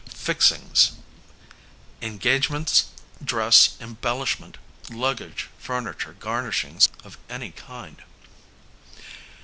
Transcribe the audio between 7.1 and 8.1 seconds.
any kind.